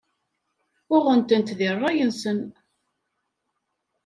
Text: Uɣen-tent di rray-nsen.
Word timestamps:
Uɣen-tent 0.95 1.55
di 1.57 1.69
rray-nsen. 1.75 2.39